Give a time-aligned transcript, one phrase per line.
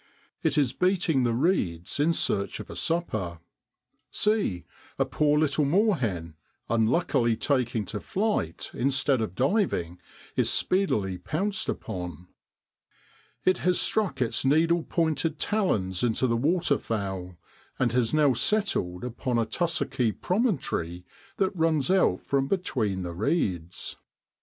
[0.41, 3.37] It is beating the reeds in search of a supper.
[4.09, 4.65] See!
[4.97, 6.33] a poor little moorhen,
[6.71, 9.99] unluckily taking to flight instead of diving,
[10.35, 12.29] is speedily pounced upon.
[13.45, 17.37] It has struck its needle pointed talons into the water fowl,
[17.77, 21.05] and has now settled upon a tussocky promontory
[21.37, 23.97] that runs out from between the reeds.